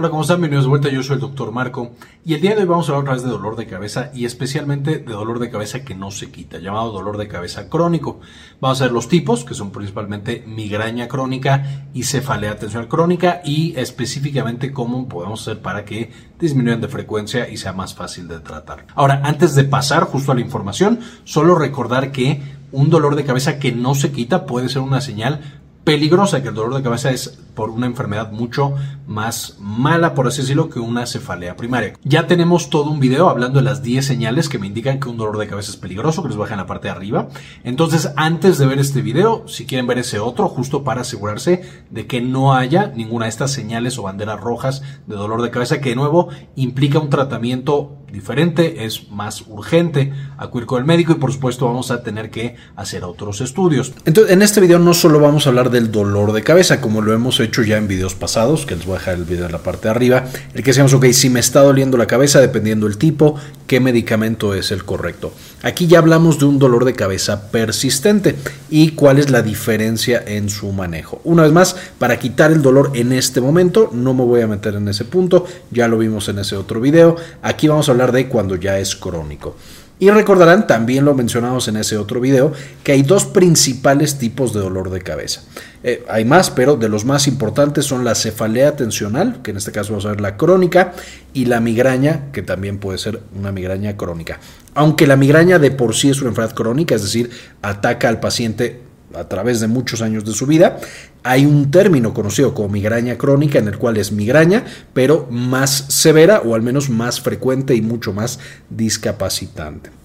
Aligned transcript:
Hola, 0.00 0.08
¿cómo 0.08 0.22
están? 0.22 0.38
Bienvenidos 0.38 0.64
de 0.64 0.70
vuelta. 0.70 0.88
Yo 0.88 1.02
soy 1.02 1.16
el 1.16 1.20
doctor 1.20 1.52
Marco 1.52 1.90
y 2.24 2.32
el 2.32 2.40
día 2.40 2.54
de 2.54 2.62
hoy 2.62 2.66
vamos 2.66 2.88
a 2.88 2.92
hablar 2.92 3.02
otra 3.02 3.12
vez 3.12 3.22
de 3.22 3.28
dolor 3.28 3.54
de 3.56 3.66
cabeza 3.66 4.10
y 4.14 4.24
especialmente 4.24 4.92
de 4.92 5.12
dolor 5.12 5.38
de 5.40 5.50
cabeza 5.50 5.84
que 5.84 5.94
no 5.94 6.10
se 6.10 6.30
quita, 6.30 6.58
llamado 6.58 6.90
dolor 6.90 7.18
de 7.18 7.28
cabeza 7.28 7.68
crónico. 7.68 8.18
Vamos 8.62 8.80
a 8.80 8.84
ver 8.84 8.94
los 8.94 9.08
tipos, 9.08 9.44
que 9.44 9.52
son 9.52 9.72
principalmente 9.72 10.42
migraña 10.46 11.06
crónica 11.06 11.84
y 11.92 12.04
cefalea 12.04 12.56
tensional 12.56 12.88
crónica 12.88 13.42
y 13.44 13.74
específicamente 13.76 14.72
cómo 14.72 15.06
podemos 15.06 15.42
hacer 15.42 15.60
para 15.60 15.84
que 15.84 16.10
disminuyan 16.38 16.80
de 16.80 16.88
frecuencia 16.88 17.50
y 17.50 17.58
sea 17.58 17.74
más 17.74 17.94
fácil 17.94 18.26
de 18.26 18.40
tratar. 18.40 18.86
Ahora, 18.94 19.20
antes 19.22 19.54
de 19.54 19.64
pasar 19.64 20.04
justo 20.04 20.32
a 20.32 20.34
la 20.34 20.40
información, 20.40 21.00
solo 21.24 21.56
recordar 21.56 22.10
que 22.10 22.40
un 22.72 22.88
dolor 22.88 23.16
de 23.16 23.24
cabeza 23.24 23.58
que 23.58 23.72
no 23.72 23.94
se 23.94 24.12
quita 24.12 24.46
puede 24.46 24.68
ser 24.70 24.80
una 24.80 25.00
señal 25.00 25.59
peligrosa, 25.90 26.40
que 26.40 26.50
el 26.50 26.54
dolor 26.54 26.76
de 26.76 26.84
cabeza 26.84 27.10
es 27.10 27.40
por 27.56 27.68
una 27.68 27.86
enfermedad 27.86 28.30
mucho 28.30 28.76
más 29.08 29.56
mala, 29.58 30.14
por 30.14 30.28
así 30.28 30.40
decirlo, 30.42 30.70
que 30.70 30.78
una 30.78 31.04
cefalea 31.04 31.56
primaria. 31.56 31.94
Ya 32.04 32.28
tenemos 32.28 32.70
todo 32.70 32.92
un 32.92 33.00
video 33.00 33.28
hablando 33.28 33.58
de 33.58 33.64
las 33.64 33.82
10 33.82 34.06
señales 34.06 34.48
que 34.48 34.60
me 34.60 34.68
indican 34.68 35.00
que 35.00 35.08
un 35.08 35.16
dolor 35.16 35.36
de 35.36 35.48
cabeza 35.48 35.72
es 35.72 35.76
peligroso, 35.76 36.22
que 36.22 36.28
les 36.28 36.36
baja 36.36 36.54
en 36.54 36.58
la 36.60 36.66
parte 36.66 36.86
de 36.86 36.92
arriba. 36.92 37.28
Entonces, 37.64 38.12
antes 38.14 38.56
de 38.58 38.66
ver 38.66 38.78
este 38.78 39.02
video, 39.02 39.48
si 39.48 39.66
quieren 39.66 39.88
ver 39.88 39.98
ese 39.98 40.20
otro, 40.20 40.48
justo 40.48 40.84
para 40.84 41.00
asegurarse 41.00 41.62
de 41.90 42.06
que 42.06 42.20
no 42.20 42.54
haya 42.54 42.92
ninguna 42.94 43.24
de 43.24 43.30
estas 43.30 43.50
señales 43.50 43.98
o 43.98 44.04
banderas 44.04 44.38
rojas 44.38 44.82
de 45.08 45.16
dolor 45.16 45.42
de 45.42 45.50
cabeza, 45.50 45.80
que 45.80 45.88
de 45.88 45.96
nuevo 45.96 46.28
implica 46.54 47.00
un 47.00 47.10
tratamiento 47.10 47.96
diferente, 48.12 48.84
es 48.84 49.10
más 49.10 49.44
urgente 49.46 50.12
acudir 50.36 50.66
con 50.66 50.80
el 50.80 50.84
médico 50.84 51.12
y 51.12 51.16
por 51.16 51.32
supuesto 51.32 51.66
vamos 51.66 51.90
a 51.90 52.02
tener 52.02 52.30
que 52.30 52.56
hacer 52.76 53.04
otros 53.04 53.40
estudios. 53.40 53.92
Entonces, 54.04 54.32
en 54.32 54.42
este 54.42 54.60
video 54.60 54.78
no 54.78 54.94
solo 54.94 55.20
vamos 55.20 55.46
a 55.46 55.50
hablar 55.50 55.70
del 55.80 55.90
dolor 55.90 56.32
de 56.32 56.42
cabeza, 56.42 56.80
como 56.80 57.00
lo 57.00 57.12
hemos 57.14 57.40
hecho 57.40 57.62
ya 57.62 57.78
en 57.78 57.88
videos 57.88 58.14
pasados, 58.14 58.66
que 58.66 58.76
les 58.76 58.84
voy 58.84 58.96
a 58.96 58.98
dejar 58.98 59.14
el 59.14 59.24
video 59.24 59.46
en 59.46 59.52
la 59.52 59.62
parte 59.62 59.88
de 59.88 59.90
arriba, 59.90 60.26
el 60.54 60.62
que 60.62 60.70
decíamos, 60.70 60.92
ok, 60.92 61.06
si 61.12 61.30
me 61.30 61.40
está 61.40 61.60
doliendo 61.62 61.96
la 61.96 62.06
cabeza, 62.06 62.40
dependiendo 62.40 62.86
el 62.86 62.98
tipo, 62.98 63.36
qué 63.66 63.80
medicamento 63.80 64.54
es 64.54 64.70
el 64.70 64.84
correcto. 64.84 65.32
Aquí 65.62 65.86
ya 65.86 65.98
hablamos 65.98 66.38
de 66.38 66.44
un 66.44 66.58
dolor 66.58 66.84
de 66.84 66.94
cabeza 66.94 67.50
persistente 67.50 68.36
y 68.68 68.90
cuál 68.90 69.18
es 69.18 69.30
la 69.30 69.42
diferencia 69.42 70.22
en 70.26 70.50
su 70.50 70.70
manejo. 70.72 71.20
Una 71.24 71.44
vez 71.44 71.52
más, 71.52 71.76
para 71.98 72.18
quitar 72.18 72.52
el 72.52 72.62
dolor 72.62 72.92
en 72.94 73.12
este 73.12 73.40
momento, 73.40 73.90
no 73.92 74.12
me 74.12 74.24
voy 74.24 74.42
a 74.42 74.46
meter 74.46 74.74
en 74.74 74.88
ese 74.88 75.04
punto, 75.04 75.46
ya 75.70 75.88
lo 75.88 75.98
vimos 75.98 76.28
en 76.28 76.38
ese 76.38 76.56
otro 76.56 76.80
video. 76.80 77.16
Aquí 77.42 77.68
vamos 77.68 77.88
a 77.88 77.92
hablar 77.92 78.12
de 78.12 78.28
cuando 78.28 78.56
ya 78.56 78.78
es 78.78 78.94
crónico. 78.94 79.56
Y 80.00 80.08
recordarán, 80.08 80.66
también 80.66 81.04
lo 81.04 81.14
mencionamos 81.14 81.68
en 81.68 81.76
ese 81.76 81.98
otro 81.98 82.22
video, 82.22 82.54
que 82.82 82.92
hay 82.92 83.02
dos 83.02 83.26
principales 83.26 84.16
tipos 84.16 84.54
de 84.54 84.60
dolor 84.60 84.88
de 84.88 85.02
cabeza. 85.02 85.42
Eh, 85.82 86.04
hay 86.08 86.24
más, 86.24 86.50
pero 86.50 86.76
de 86.76 86.88
los 86.88 87.04
más 87.04 87.26
importantes 87.26 87.86
son 87.86 88.04
la 88.04 88.14
cefalea 88.14 88.76
tensional, 88.76 89.40
que 89.42 89.50
en 89.50 89.56
este 89.56 89.72
caso 89.72 89.92
vamos 89.92 90.04
a 90.04 90.10
ver 90.10 90.20
la 90.20 90.36
crónica, 90.36 90.92
y 91.32 91.46
la 91.46 91.60
migraña, 91.60 92.30
que 92.32 92.42
también 92.42 92.78
puede 92.78 92.98
ser 92.98 93.20
una 93.38 93.50
migraña 93.52 93.96
crónica. 93.96 94.40
Aunque 94.74 95.06
la 95.06 95.16
migraña 95.16 95.58
de 95.58 95.70
por 95.70 95.94
sí 95.94 96.10
es 96.10 96.20
una 96.20 96.30
enfermedad 96.30 96.54
crónica, 96.54 96.94
es 96.94 97.02
decir, 97.02 97.30
ataca 97.62 98.08
al 98.08 98.20
paciente 98.20 98.80
a 99.14 99.24
través 99.24 99.60
de 99.60 99.66
muchos 99.66 100.02
años 100.02 100.24
de 100.24 100.32
su 100.32 100.46
vida, 100.46 100.78
hay 101.22 101.44
un 101.44 101.70
término 101.70 102.14
conocido 102.14 102.54
como 102.54 102.68
migraña 102.68 103.16
crónica 103.18 103.58
en 103.58 103.68
el 103.68 103.78
cual 103.78 103.96
es 103.96 104.12
migraña, 104.12 104.64
pero 104.92 105.26
más 105.30 105.70
severa 105.88 106.42
o 106.44 106.54
al 106.54 106.62
menos 106.62 106.90
más 106.90 107.20
frecuente 107.20 107.74
y 107.74 107.82
mucho 107.82 108.12
más 108.12 108.38
discapacitante. 108.68 109.99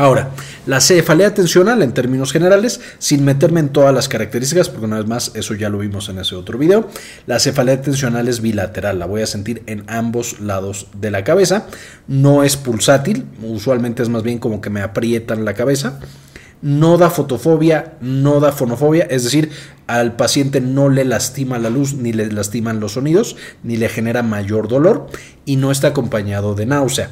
Ahora, 0.00 0.30
la 0.64 0.80
cefalea 0.80 1.34
tensional 1.34 1.82
en 1.82 1.92
términos 1.92 2.30
generales, 2.30 2.80
sin 3.00 3.24
meterme 3.24 3.58
en 3.58 3.70
todas 3.70 3.92
las 3.92 4.08
características, 4.08 4.68
porque 4.68 4.86
una 4.86 4.98
vez 4.98 5.08
más 5.08 5.32
eso 5.34 5.54
ya 5.54 5.70
lo 5.70 5.78
vimos 5.78 6.08
en 6.08 6.20
ese 6.20 6.36
otro 6.36 6.56
video, 6.56 6.88
la 7.26 7.40
cefalea 7.40 7.82
tensional 7.82 8.28
es 8.28 8.40
bilateral, 8.40 9.00
la 9.00 9.06
voy 9.06 9.22
a 9.22 9.26
sentir 9.26 9.64
en 9.66 9.82
ambos 9.88 10.38
lados 10.38 10.86
de 10.94 11.10
la 11.10 11.24
cabeza, 11.24 11.66
no 12.06 12.44
es 12.44 12.56
pulsátil, 12.56 13.24
usualmente 13.42 14.04
es 14.04 14.08
más 14.08 14.22
bien 14.22 14.38
como 14.38 14.60
que 14.60 14.70
me 14.70 14.82
aprietan 14.82 15.44
la 15.44 15.54
cabeza, 15.54 15.98
no 16.62 16.96
da 16.96 17.10
fotofobia, 17.10 17.94
no 18.00 18.38
da 18.38 18.52
fonofobia, 18.52 19.04
es 19.10 19.24
decir, 19.24 19.50
al 19.88 20.14
paciente 20.14 20.60
no 20.60 20.90
le 20.90 21.04
lastima 21.04 21.58
la 21.58 21.70
luz, 21.70 21.94
ni 21.94 22.12
le 22.12 22.30
lastiman 22.30 22.78
los 22.78 22.92
sonidos, 22.92 23.34
ni 23.64 23.76
le 23.76 23.88
genera 23.88 24.22
mayor 24.22 24.68
dolor 24.68 25.08
y 25.44 25.56
no 25.56 25.72
está 25.72 25.88
acompañado 25.88 26.54
de 26.54 26.66
náusea. 26.66 27.10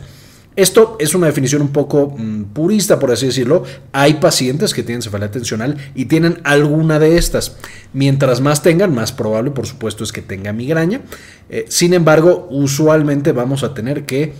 Esto 0.56 0.96
es 0.98 1.14
una 1.14 1.26
definición 1.26 1.60
un 1.60 1.68
poco 1.68 2.14
mm, 2.16 2.44
purista, 2.54 2.98
por 2.98 3.12
así 3.12 3.26
decirlo. 3.26 3.64
Hay 3.92 4.14
pacientes 4.14 4.72
que 4.72 4.82
tienen 4.82 5.02
cefalea 5.02 5.30
tensional 5.30 5.76
y 5.94 6.06
tienen 6.06 6.40
alguna 6.44 6.98
de 6.98 7.18
estas. 7.18 7.56
Mientras 7.92 8.40
más 8.40 8.62
tengan, 8.62 8.94
más 8.94 9.12
probable, 9.12 9.50
por 9.50 9.66
supuesto, 9.66 10.02
es 10.02 10.12
que 10.12 10.22
tenga 10.22 10.54
migraña. 10.54 11.02
Eh, 11.50 11.66
sin 11.68 11.92
embargo, 11.92 12.48
usualmente 12.50 13.32
vamos 13.32 13.62
a 13.62 13.74
tener 13.74 14.06
que 14.06 14.32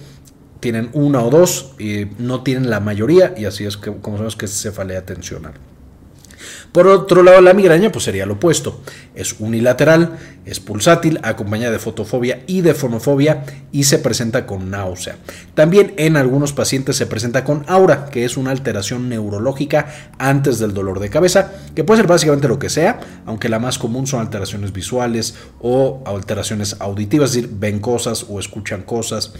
tienen 0.61 0.89
una 0.95 1.23
o 1.23 1.31
dos 1.31 1.75
y 1.79 2.07
no 2.19 2.43
tienen 2.43 2.71
la 2.71 2.81
mayoría 2.81 3.35
y 3.37 3.45
así 3.45 3.65
es 3.67 3.77
que, 3.77 3.93
como 3.93 4.17
sabemos 4.17 4.37
que 4.37 4.47
es 4.47 4.63
cefalea 4.63 5.05
tensional. 5.05 5.53
Por 6.73 6.87
otro 6.87 7.23
lado, 7.23 7.41
la 7.41 7.55
migraña 7.55 7.91
pues 7.93 8.05
sería 8.05 8.27
lo 8.27 8.35
opuesto. 8.35 8.81
Es 9.15 9.37
unilateral, 9.39 10.19
es 10.45 10.61
pulsátil, 10.61 11.19
acompañada 11.23 11.73
de 11.73 11.79
fotofobia 11.79 12.43
y 12.47 12.61
de 12.61 12.75
fonofobia 12.75 13.45
y 13.73 13.85
se 13.85 13.99
presenta 13.99 14.47
con 14.47 14.71
náusea. 14.71 15.17
También 15.55 15.95
en 15.97 16.17
algunos 16.17 16.53
pacientes 16.53 16.97
se 16.97 17.07
presenta 17.07 17.45
con 17.45 17.65
aura, 17.67 18.07
que 18.07 18.25
es 18.25 18.37
una 18.37 18.51
alteración 18.51 19.09
neurológica 19.09 19.87
antes 20.19 20.59
del 20.59 20.75
dolor 20.75 21.01
de 21.01 21.11
cabeza, 21.11 21.53
que 21.75 21.85
puede 21.85 22.01
ser 22.01 22.07
básicamente 22.07 22.49
lo 22.49 22.59
que 22.59 22.71
sea, 22.71 23.01
aunque 23.27 23.49
la 23.49 23.59
más 23.59 23.79
común 23.79 24.07
son 24.07 24.21
alteraciones 24.21 24.73
visuales 24.73 25.35
o 25.61 26.03
alteraciones 26.07 26.77
auditivas, 26.79 27.31
es 27.31 27.37
decir, 27.37 27.51
ven 27.59 27.81
cosas 27.81 28.27
o 28.29 28.39
escuchan 28.39 28.83
cosas 28.83 29.33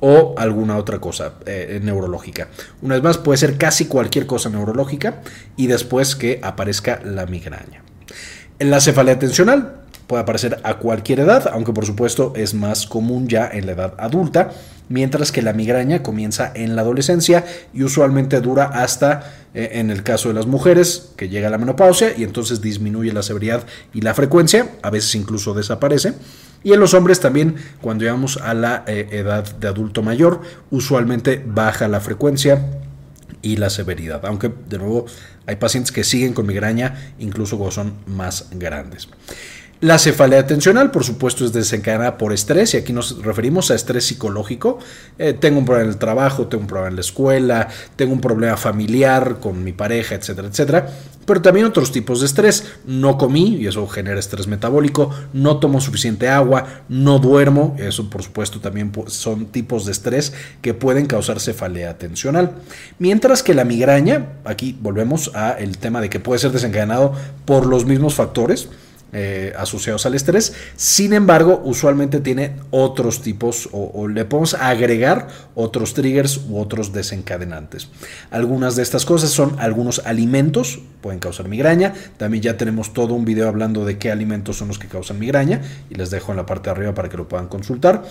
o 0.00 0.34
alguna 0.36 0.76
otra 0.76 0.98
cosa 0.98 1.34
eh, 1.46 1.80
neurológica. 1.82 2.48
Una 2.82 2.94
vez 2.94 3.04
más, 3.04 3.18
puede 3.18 3.38
ser 3.38 3.56
casi 3.56 3.86
cualquier 3.86 4.26
cosa 4.26 4.50
neurológica 4.50 5.22
y 5.56 5.66
después 5.66 6.16
que 6.16 6.40
aparezca 6.42 7.00
la 7.04 7.26
migraña. 7.26 7.82
La 8.58 8.80
cefalea 8.80 9.18
tensional 9.18 9.80
puede 10.06 10.22
aparecer 10.22 10.58
a 10.64 10.78
cualquier 10.78 11.20
edad, 11.20 11.48
aunque 11.52 11.72
por 11.72 11.86
supuesto 11.86 12.32
es 12.34 12.52
más 12.52 12.86
común 12.86 13.28
ya 13.28 13.48
en 13.50 13.66
la 13.66 13.72
edad 13.72 13.94
adulta, 13.96 14.50
mientras 14.88 15.30
que 15.30 15.40
la 15.40 15.52
migraña 15.52 16.02
comienza 16.02 16.50
en 16.54 16.74
la 16.74 16.82
adolescencia 16.82 17.44
y 17.72 17.84
usualmente 17.84 18.40
dura 18.40 18.64
hasta, 18.64 19.32
eh, 19.54 19.70
en 19.74 19.90
el 19.90 20.02
caso 20.02 20.28
de 20.28 20.34
las 20.34 20.46
mujeres, 20.46 21.12
que 21.16 21.28
llega 21.28 21.48
la 21.48 21.58
menopausia 21.58 22.12
y 22.18 22.24
entonces 22.24 22.60
disminuye 22.60 23.12
la 23.12 23.22
severidad 23.22 23.64
y 23.94 24.00
la 24.00 24.12
frecuencia, 24.12 24.72
a 24.82 24.90
veces 24.90 25.14
incluso 25.14 25.54
desaparece. 25.54 26.14
Y 26.62 26.72
en 26.72 26.80
los 26.80 26.94
hombres 26.94 27.20
también, 27.20 27.56
cuando 27.80 28.04
llegamos 28.04 28.36
a 28.36 28.52
la 28.54 28.84
eh, 28.86 29.08
edad 29.12 29.56
de 29.56 29.68
adulto 29.68 30.02
mayor, 30.02 30.42
usualmente 30.70 31.42
baja 31.44 31.88
la 31.88 32.00
frecuencia 32.00 32.66
y 33.42 33.56
la 33.56 33.70
severidad. 33.70 34.24
Aunque, 34.26 34.52
de 34.68 34.78
nuevo, 34.78 35.06
hay 35.46 35.56
pacientes 35.56 35.92
que 35.92 36.04
siguen 36.04 36.34
con 36.34 36.46
migraña 36.46 37.14
incluso 37.18 37.56
cuando 37.56 37.72
son 37.72 37.94
más 38.06 38.48
grandes. 38.52 39.08
La 39.82 39.98
cefalea 39.98 40.46
tensional, 40.46 40.90
por 40.90 41.04
supuesto, 41.04 41.42
es 41.42 41.54
desencadenada 41.54 42.18
por 42.18 42.34
estrés 42.34 42.74
y 42.74 42.76
aquí 42.76 42.92
nos 42.92 43.24
referimos 43.24 43.70
a 43.70 43.74
estrés 43.74 44.04
psicológico. 44.04 44.78
Eh, 45.18 45.32
tengo 45.32 45.58
un 45.58 45.64
problema 45.64 45.86
en 45.86 45.92
el 45.94 45.98
trabajo, 45.98 46.48
tengo 46.48 46.60
un 46.60 46.66
problema 46.66 46.90
en 46.90 46.96
la 46.96 47.00
escuela, 47.00 47.66
tengo 47.96 48.12
un 48.12 48.20
problema 48.20 48.58
familiar 48.58 49.38
con 49.40 49.64
mi 49.64 49.72
pareja, 49.72 50.16
etcétera, 50.16 50.48
etcétera. 50.48 50.86
Pero 51.24 51.40
también 51.40 51.64
otros 51.64 51.92
tipos 51.92 52.20
de 52.20 52.26
estrés. 52.26 52.66
No 52.84 53.16
comí 53.16 53.56
y 53.56 53.68
eso 53.68 53.86
genera 53.88 54.20
estrés 54.20 54.46
metabólico. 54.48 55.14
No 55.32 55.60
tomo 55.60 55.80
suficiente 55.80 56.28
agua, 56.28 56.82
no 56.90 57.18
duermo. 57.18 57.74
Eso, 57.78 58.10
por 58.10 58.22
supuesto, 58.22 58.60
también 58.60 58.92
son 59.06 59.46
tipos 59.46 59.86
de 59.86 59.92
estrés 59.92 60.34
que 60.60 60.74
pueden 60.74 61.06
causar 61.06 61.40
cefalea 61.40 61.96
tensional. 61.96 62.52
Mientras 62.98 63.42
que 63.42 63.54
la 63.54 63.64
migraña, 63.64 64.26
aquí 64.44 64.76
volvemos 64.78 65.30
a 65.34 65.52
el 65.52 65.78
tema 65.78 66.02
de 66.02 66.10
que 66.10 66.20
puede 66.20 66.38
ser 66.38 66.52
desencadenado 66.52 67.14
por 67.46 67.64
los 67.64 67.86
mismos 67.86 68.14
factores 68.14 68.68
eh, 69.12 69.52
asociados 69.56 70.06
al 70.06 70.14
estrés. 70.14 70.52
Sin 70.76 71.12
embargo, 71.12 71.60
usualmente 71.64 72.20
tiene 72.20 72.56
otros 72.70 73.22
tipos 73.22 73.68
o, 73.72 74.06
le 74.06 74.24
podemos 74.24 74.54
agregar 74.54 75.28
otros 75.54 75.94
triggers 75.94 76.40
u 76.48 76.58
otros 76.58 76.92
desencadenantes. 76.92 77.88
Algunas 78.30 78.76
de 78.76 78.82
estas 78.82 79.04
cosas 79.04 79.30
son 79.30 79.56
algunos 79.58 80.02
alimentos, 80.04 80.80
pueden 81.00 81.18
causar 81.18 81.48
migraña. 81.48 81.92
También 82.16 82.42
ya 82.42 82.56
tenemos 82.56 82.92
todo 82.92 83.14
un 83.14 83.24
video 83.24 83.48
hablando 83.48 83.84
de 83.84 83.98
qué 83.98 84.10
alimentos 84.10 84.58
son 84.58 84.68
los 84.68 84.78
que 84.78 84.88
causan 84.88 85.18
migraña 85.18 85.60
y 85.90 85.96
les 85.96 86.10
dejo 86.10 86.32
en 86.32 86.36
la 86.36 86.46
parte 86.46 86.70
de 86.70 86.76
arriba 86.76 86.94
para 86.94 87.08
que 87.08 87.16
lo 87.16 87.28
puedan 87.28 87.48
consultar. 87.48 88.04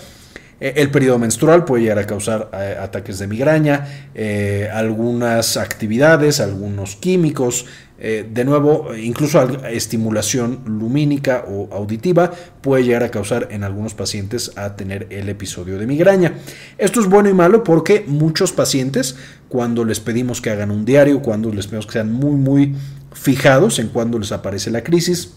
Eh, 0.60 0.74
el 0.76 0.90
periodo 0.90 1.18
menstrual 1.18 1.64
puede 1.64 1.82
llegar 1.84 1.98
a 1.98 2.06
causar 2.06 2.50
eh, 2.52 2.76
ataques 2.80 3.18
de 3.18 3.26
migraña, 3.26 3.86
algunas 4.72 5.56
actividades, 5.56 6.40
algunos 6.40 6.96
químicos, 6.96 7.66
eh, 8.02 8.26
de 8.32 8.46
nuevo, 8.46 8.96
incluso 8.96 9.42
estimulación 9.68 10.62
lumínica 10.64 11.44
o 11.46 11.68
auditiva 11.70 12.32
puede 12.62 12.84
llegar 12.84 13.02
a 13.02 13.10
causar 13.10 13.48
en 13.50 13.62
algunos 13.62 13.92
pacientes 13.92 14.52
a 14.56 14.74
tener 14.74 15.06
el 15.10 15.28
episodio 15.28 15.78
de 15.78 15.86
migraña. 15.86 16.32
Esto 16.78 17.00
es 17.00 17.06
bueno 17.06 17.28
y 17.28 17.34
malo 17.34 17.62
porque 17.62 18.04
muchos 18.06 18.52
pacientes, 18.52 19.16
cuando 19.50 19.84
les 19.84 20.00
pedimos 20.00 20.40
que 20.40 20.48
hagan 20.48 20.70
un 20.70 20.86
diario, 20.86 21.20
cuando 21.20 21.52
les 21.52 21.66
pedimos 21.66 21.84
que 21.84 21.92
sean 21.92 22.10
muy, 22.10 22.36
muy 22.36 22.74
fijados 23.12 23.78
en 23.78 23.88
cuando 23.88 24.18
les 24.18 24.32
aparece 24.32 24.70
la 24.70 24.82
crisis, 24.82 25.34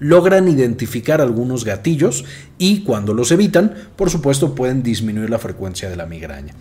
logran 0.00 0.48
identificar 0.48 1.20
algunos 1.20 1.64
gatillos 1.64 2.24
y 2.58 2.82
cuando 2.82 3.14
los 3.14 3.30
evitan, 3.30 3.74
por 3.94 4.10
supuesto, 4.10 4.54
pueden 4.54 4.82
disminuir 4.82 5.30
la 5.30 5.38
frecuencia 5.38 5.88
de 5.88 5.96
la 5.96 6.06
migraña. 6.06 6.54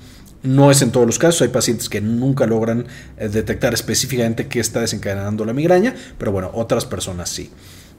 No 0.44 0.72
es 0.72 0.82
en 0.82 0.92
todos 0.92 1.06
los 1.06 1.20
casos, 1.20 1.42
hay 1.42 1.50
pacientes 1.50 1.90
que 1.90 2.00
nunca 2.00 2.46
logran 2.46 2.86
eh, 3.18 3.28
detectar 3.28 3.74
específicamente 3.74 4.48
qué 4.48 4.60
está 4.60 4.82
desencadenando 4.82 5.44
la 5.44 5.54
migraña, 5.54 5.96
pero 6.18 6.32
bueno, 6.32 6.52
otras 6.54 6.86
personas 6.86 7.30
sí. 7.30 7.50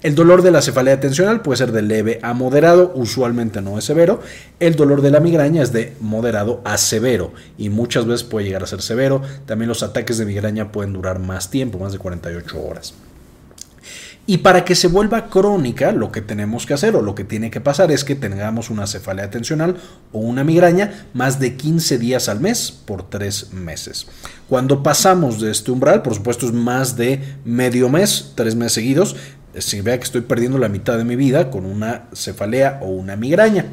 El 0.02 0.14
dolor 0.14 0.40
de 0.40 0.50
la 0.50 0.62
cefalea 0.62 0.98
tensional 0.98 1.42
puede 1.42 1.58
ser 1.58 1.72
de 1.72 1.82
leve 1.82 2.18
a 2.22 2.32
moderado, 2.32 2.90
usualmente 2.94 3.60
no 3.60 3.76
es 3.76 3.84
severo. 3.84 4.22
El 4.58 4.74
dolor 4.74 5.02
de 5.02 5.10
la 5.10 5.20
migraña 5.20 5.62
es 5.62 5.72
de 5.72 5.94
moderado 6.00 6.62
a 6.64 6.78
severo 6.78 7.34
y 7.58 7.68
muchas 7.68 8.06
veces 8.06 8.24
puede 8.24 8.46
llegar 8.46 8.62
a 8.62 8.66
ser 8.66 8.80
severo. 8.80 9.20
También 9.44 9.68
los 9.68 9.82
ataques 9.82 10.16
de 10.16 10.24
migraña 10.24 10.72
pueden 10.72 10.94
durar 10.94 11.18
más 11.18 11.50
tiempo, 11.50 11.78
más 11.78 11.92
de 11.92 11.98
48 11.98 12.62
horas. 12.62 12.94
Y 14.26 14.38
para 14.38 14.64
que 14.64 14.76
se 14.76 14.86
vuelva 14.86 15.28
crónica, 15.28 15.90
lo 15.90 16.12
que 16.12 16.20
tenemos 16.20 16.64
que 16.64 16.74
hacer 16.74 16.94
o 16.94 17.02
lo 17.02 17.16
que 17.16 17.24
tiene 17.24 17.50
que 17.50 17.60
pasar 17.60 17.90
es 17.90 18.04
que 18.04 18.14
tengamos 18.14 18.70
una 18.70 18.86
cefalea 18.86 19.30
tensional 19.30 19.76
o 20.12 20.20
una 20.20 20.44
migraña 20.44 21.08
más 21.14 21.40
de 21.40 21.56
15 21.56 21.98
días 21.98 22.28
al 22.28 22.38
mes 22.38 22.70
por 22.70 23.10
3 23.10 23.52
meses. 23.54 24.06
Cuando 24.48 24.84
pasamos 24.84 25.40
de 25.40 25.50
este 25.50 25.72
umbral, 25.72 26.02
por 26.02 26.14
supuesto 26.14 26.46
es 26.46 26.52
más 26.52 26.96
de 26.96 27.20
medio 27.44 27.88
mes, 27.88 28.32
3 28.36 28.54
meses 28.54 28.74
seguidos, 28.74 29.16
si 29.58 29.80
vea 29.80 29.98
que 29.98 30.04
estoy 30.04 30.20
perdiendo 30.20 30.58
la 30.58 30.68
mitad 30.68 30.96
de 30.96 31.04
mi 31.04 31.16
vida 31.16 31.50
con 31.50 31.66
una 31.66 32.04
cefalea 32.14 32.78
o 32.82 32.90
una 32.90 33.16
migraña. 33.16 33.66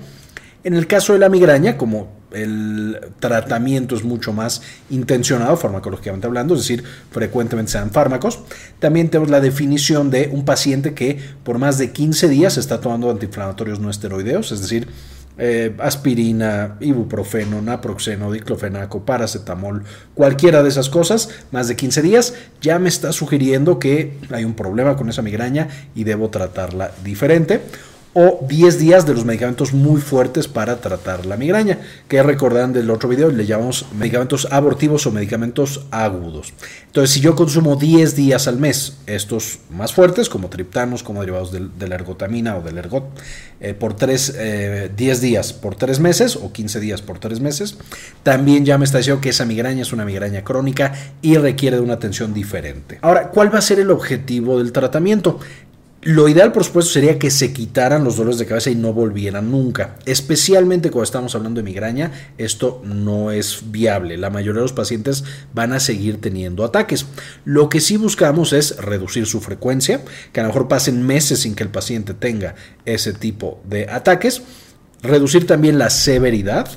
En 0.63 0.73
el 0.73 0.87
caso 0.87 1.13
de 1.13 1.19
la 1.19 1.29
migraña, 1.29 1.77
como 1.77 2.16
el 2.31 2.99
tratamiento 3.19 3.95
es 3.95 4.03
mucho 4.03 4.33
más 4.33 4.61
intencionado 4.89 5.55
farmacológicamente 5.57 6.27
hablando, 6.27 6.55
es 6.55 6.61
decir, 6.61 6.83
frecuentemente 7.11 7.71
se 7.71 7.77
dan 7.77 7.91
fármacos. 7.91 8.39
También 8.79 9.09
tenemos 9.09 9.29
la 9.29 9.39
definición 9.39 10.09
de 10.09 10.29
un 10.31 10.45
paciente 10.45 10.93
que 10.93 11.19
por 11.43 11.57
más 11.57 11.77
de 11.77 11.91
15 11.91 12.27
días 12.29 12.57
está 12.57 12.81
tomando 12.81 13.09
antiinflamatorios 13.09 13.79
no 13.79 13.89
esteroideos, 13.89 14.51
es 14.51 14.61
decir, 14.61 14.87
eh, 15.39 15.75
aspirina, 15.77 16.77
ibuprofeno, 16.79 17.61
naproxeno, 17.61 18.31
diclofenaco, 18.31 19.05
paracetamol, 19.05 19.83
cualquiera 20.15 20.63
de 20.63 20.69
esas 20.69 20.89
cosas, 20.89 21.29
más 21.51 21.67
de 21.67 21.75
15 21.75 22.01
días, 22.01 22.33
ya 22.59 22.79
me 22.79 22.89
está 22.89 23.11
sugiriendo 23.11 23.77
que 23.77 24.17
hay 24.31 24.45
un 24.45 24.55
problema 24.55 24.95
con 24.95 25.09
esa 25.09 25.21
migraña 25.21 25.67
y 25.93 26.05
debo 26.05 26.29
tratarla 26.29 26.91
diferente 27.03 27.61
o 28.19 28.39
10 28.47 28.79
días 28.79 29.05
de 29.05 29.13
los 29.13 29.25
medicamentos 29.25 29.73
muy 29.73 30.01
fuertes 30.01 30.47
para 30.47 30.81
tratar 30.81 31.27
la 31.27 31.37
migraña, 31.37 31.77
que 32.07 32.23
recordarán 32.23 32.73
del 32.73 32.89
otro 32.89 33.07
video, 33.07 33.29
le 33.29 33.45
llamamos 33.45 33.85
medicamentos 33.95 34.47
abortivos 34.49 35.05
o 35.05 35.11
medicamentos 35.11 35.85
agudos. 35.91 36.51
Entonces, 36.87 37.11
si 37.11 37.19
yo 37.19 37.35
consumo 37.35 37.75
10 37.75 38.15
días 38.15 38.47
al 38.47 38.57
mes 38.57 38.97
estos 39.05 39.59
más 39.69 39.93
fuertes, 39.93 40.29
como 40.29 40.49
triptanos, 40.49 41.03
como 41.03 41.19
derivados 41.19 41.51
de, 41.51 41.87
la 41.87 41.93
ergotamina 41.93 42.57
o 42.57 42.63
del 42.63 42.79
ergot, 42.79 43.03
eh, 43.59 43.75
por 43.75 43.93
3, 43.93 44.33
10 44.33 44.37
eh, 44.39 45.21
días 45.21 45.53
por 45.53 45.75
3 45.75 45.99
meses 45.99 46.37
o 46.37 46.51
15 46.51 46.79
días 46.79 47.03
por 47.03 47.19
3 47.19 47.39
meses, 47.39 47.77
también 48.23 48.65
ya 48.65 48.79
me 48.79 48.85
está 48.85 48.97
diciendo 48.97 49.21
que 49.21 49.29
esa 49.29 49.45
migraña 49.45 49.83
es 49.83 49.93
una 49.93 50.05
migraña 50.05 50.43
crónica 50.43 50.91
y 51.21 51.37
requiere 51.37 51.75
de 51.75 51.83
una 51.83 51.93
atención 51.93 52.33
diferente. 52.33 52.97
Ahora, 53.03 53.29
¿cuál 53.29 53.53
va 53.53 53.59
a 53.59 53.61
ser 53.61 53.79
el 53.79 53.91
objetivo 53.91 54.57
del 54.57 54.71
tratamiento? 54.71 55.39
Lo 56.07 56.29
ideal, 56.29 56.53
por 56.53 56.63
supuesto, 56.63 56.93
sería 56.93 57.19
que 57.19 57.29
se 57.29 57.51
quitaran 57.51 58.05
los 58.05 58.15
dolores 58.15 58.39
de 58.39 58.45
cabeza 58.45 58.69
y 58.69 58.75
no 58.75 58.93
volvieran 58.93 59.51
nunca. 59.51 59.97
Especialmente 60.05 60.89
cuando 60.89 61.03
estamos 61.03 61.35
hablando 61.35 61.59
de 61.59 61.65
migraña, 61.65 62.13
esto 62.37 62.81
no 62.85 63.31
es 63.31 63.63
viable. 63.71 64.15
La 64.15 64.29
mayoría 64.29 64.59
de 64.59 64.61
los 64.61 64.71
pacientes 64.71 65.25
van 65.53 65.73
a 65.73 65.81
seguir 65.81 66.21
teniendo 66.21 66.63
ataques. 66.63 67.07
Lo 67.43 67.67
que 67.67 67.81
sí 67.81 67.97
buscamos 67.97 68.53
es 68.53 68.77
reducir 68.77 69.25
su 69.25 69.41
frecuencia, 69.41 70.05
que 70.31 70.39
a 70.39 70.43
lo 70.43 70.47
mejor 70.47 70.69
pasen 70.69 71.05
meses 71.05 71.39
sin 71.39 71.55
que 71.55 71.63
el 71.63 71.69
paciente 71.71 72.13
tenga 72.13 72.55
ese 72.85 73.11
tipo 73.11 73.61
de 73.67 73.89
ataques. 73.89 74.43
Reducir 75.03 75.45
también 75.45 75.77
la 75.77 75.89
severidad, 75.89 76.69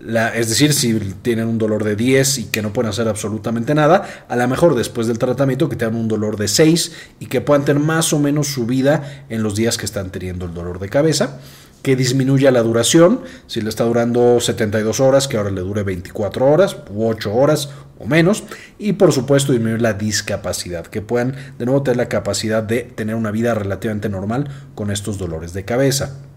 es 0.00 0.48
decir, 0.48 0.72
si 0.72 0.94
tienen 1.22 1.48
un 1.48 1.58
dolor 1.58 1.82
de 1.82 1.96
10 1.96 2.38
y 2.38 2.44
que 2.44 2.62
no 2.62 2.72
pueden 2.72 2.90
hacer 2.90 3.08
absolutamente 3.08 3.74
nada, 3.74 4.26
a 4.28 4.36
lo 4.36 4.46
mejor 4.46 4.76
después 4.76 5.08
del 5.08 5.18
tratamiento 5.18 5.68
que 5.68 5.76
tengan 5.76 5.96
un 5.96 6.06
dolor 6.06 6.36
de 6.36 6.46
6 6.46 6.92
y 7.18 7.26
que 7.26 7.40
puedan 7.40 7.64
tener 7.64 7.82
más 7.82 8.12
o 8.12 8.18
menos 8.20 8.46
su 8.46 8.64
vida 8.64 9.24
en 9.28 9.42
los 9.42 9.56
días 9.56 9.76
que 9.76 9.86
están 9.86 10.10
teniendo 10.10 10.46
el 10.46 10.54
dolor 10.54 10.78
de 10.78 10.88
cabeza, 10.88 11.40
que 11.82 11.96
disminuya 11.96 12.50
la 12.52 12.62
duración, 12.62 13.22
si 13.48 13.60
le 13.60 13.68
está 13.68 13.84
durando 13.84 14.38
72 14.40 15.00
horas, 15.00 15.26
que 15.26 15.36
ahora 15.36 15.50
le 15.50 15.62
dure 15.62 15.82
24 15.82 16.46
horas 16.46 16.76
u 16.90 17.06
8 17.06 17.34
horas 17.34 17.70
o 17.98 18.06
menos, 18.06 18.44
y 18.78 18.92
por 18.92 19.12
supuesto 19.12 19.52
disminuir 19.52 19.82
la 19.82 19.94
discapacidad, 19.94 20.86
que 20.86 21.02
puedan 21.02 21.34
de 21.58 21.64
nuevo 21.64 21.82
tener 21.82 21.96
la 21.96 22.08
capacidad 22.08 22.62
de 22.62 22.82
tener 22.82 23.16
una 23.16 23.32
vida 23.32 23.54
relativamente 23.54 24.08
normal 24.08 24.48
con 24.76 24.92
estos 24.92 25.18
dolores 25.18 25.52
de 25.52 25.64
cabeza. 25.64 26.27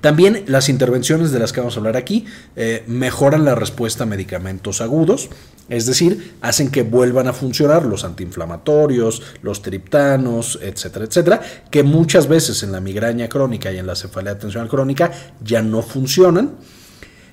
También 0.00 0.44
las 0.46 0.68
intervenciones 0.68 1.32
de 1.32 1.38
las 1.38 1.52
que 1.52 1.60
vamos 1.60 1.76
a 1.76 1.80
hablar 1.80 1.96
aquí 1.96 2.24
eh, 2.54 2.84
mejoran 2.86 3.44
la 3.44 3.54
respuesta 3.54 4.04
a 4.04 4.06
medicamentos 4.06 4.80
agudos, 4.80 5.28
es 5.68 5.86
decir, 5.86 6.34
hacen 6.40 6.70
que 6.70 6.82
vuelvan 6.82 7.28
a 7.28 7.32
funcionar 7.32 7.84
los 7.84 8.04
antiinflamatorios, 8.04 9.22
los 9.42 9.62
triptanos, 9.62 10.58
etcétera, 10.62 11.06
etcétera, 11.06 11.40
que 11.70 11.82
muchas 11.82 12.28
veces 12.28 12.62
en 12.62 12.72
la 12.72 12.80
migraña 12.80 13.28
crónica 13.28 13.72
y 13.72 13.78
en 13.78 13.86
la 13.86 13.96
cefalea 13.96 14.38
tensional 14.38 14.68
crónica 14.68 15.10
ya 15.42 15.62
no 15.62 15.82
funcionan 15.82 16.56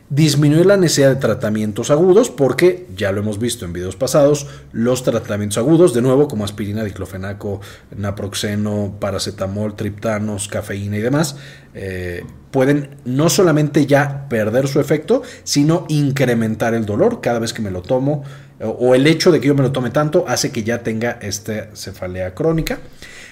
disminuir 0.09 0.65
la 0.65 0.77
necesidad 0.77 1.09
de 1.09 1.15
tratamientos 1.15 1.89
agudos 1.89 2.29
porque, 2.29 2.87
ya 2.95 3.11
lo 3.11 3.21
hemos 3.21 3.39
visto 3.39 3.65
en 3.65 3.73
videos 3.73 3.95
pasados, 3.95 4.47
los 4.71 5.03
tratamientos 5.03 5.57
agudos, 5.57 5.93
de 5.93 6.01
nuevo 6.01 6.27
como 6.27 6.45
aspirina, 6.45 6.83
diclofenaco, 6.83 7.61
naproxeno, 7.95 8.95
paracetamol, 8.99 9.75
triptanos, 9.75 10.47
cafeína 10.47 10.97
y 10.97 11.01
demás, 11.01 11.37
eh, 11.73 12.25
pueden 12.51 12.97
no 13.05 13.29
solamente 13.29 13.85
ya 13.85 14.27
perder 14.29 14.67
su 14.67 14.79
efecto, 14.79 15.23
sino 15.43 15.85
incrementar 15.89 16.73
el 16.73 16.85
dolor 16.85 17.21
cada 17.21 17.39
vez 17.39 17.53
que 17.53 17.61
me 17.61 17.71
lo 17.71 17.81
tomo 17.81 18.23
o 18.59 18.95
el 18.95 19.07
hecho 19.07 19.31
de 19.31 19.39
que 19.39 19.47
yo 19.47 19.55
me 19.55 19.63
lo 19.63 19.71
tome 19.71 19.89
tanto 19.89 20.25
hace 20.27 20.51
que 20.51 20.63
ya 20.63 20.83
tenga 20.83 21.17
esta 21.21 21.75
cefalea 21.75 22.33
crónica, 22.33 22.79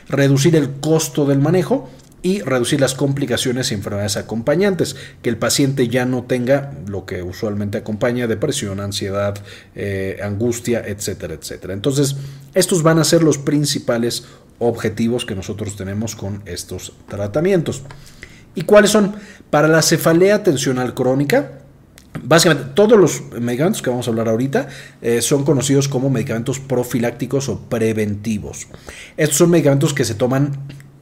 reducir 0.09 0.55
el 0.55 0.71
costo 0.79 1.25
del 1.25 1.39
manejo 1.39 1.89
y 2.23 2.41
reducir 2.41 2.79
las 2.79 2.93
complicaciones 2.93 3.71
y 3.71 3.73
enfermedades 3.73 4.17
acompañantes, 4.17 4.95
que 5.21 5.29
el 5.29 5.37
paciente 5.37 5.87
ya 5.87 6.05
no 6.05 6.23
tenga 6.23 6.73
lo 6.87 7.05
que 7.05 7.23
usualmente 7.23 7.79
acompaña 7.79 8.27
depresión, 8.27 8.79
ansiedad, 8.79 9.35
eh, 9.75 10.19
angustia, 10.23 10.83
etcétera, 10.85 11.33
etcétera. 11.33 11.73
Entonces, 11.73 12.15
estos 12.53 12.83
van 12.83 12.99
a 12.99 13.03
ser 13.03 13.23
los 13.23 13.37
principales 13.37 14.25
objetivos 14.59 15.25
que 15.25 15.35
nosotros 15.35 15.75
tenemos 15.75 16.15
con 16.15 16.43
estos 16.45 16.93
tratamientos. 17.07 17.81
¿Y 18.53 18.63
cuáles 18.63 18.91
son? 18.91 19.15
Para 19.49 19.67
la 19.67 19.81
cefalea 19.81 20.43
tensional 20.43 20.93
crónica, 20.93 21.57
Básicamente, 22.23 22.71
todos 22.75 22.99
los 22.99 23.23
medicamentos 23.39 23.81
que 23.81 23.89
vamos 23.89 24.05
a 24.05 24.11
hablar 24.11 24.27
ahorita 24.27 24.67
eh, 25.01 25.21
son 25.21 25.45
conocidos 25.45 25.87
como 25.87 26.09
medicamentos 26.09 26.59
profilácticos 26.59 27.47
o 27.47 27.61
preventivos. 27.61 28.67
Estos 29.15 29.37
son 29.37 29.49
medicamentos 29.49 29.93
que 29.93 30.03
se 30.03 30.13
toman 30.13 30.51